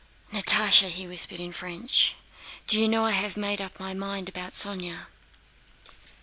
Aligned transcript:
"Natásha!" 0.33 0.89
he 0.89 1.05
whispered 1.07 1.39
in 1.39 1.51
French, 1.51 2.15
"do 2.65 2.79
you 2.81 2.87
know 2.87 3.05
I 3.05 3.11
have 3.11 3.37
made 3.37 3.61
up 3.61 3.79
my 3.79 3.93
mind 3.93 4.27
about 4.29 4.53
Sónya?" 4.53 5.05